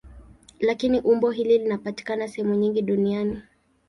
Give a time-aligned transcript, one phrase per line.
[0.59, 3.41] Lakini umbo hili linapatikana sehemu nyingi duniani.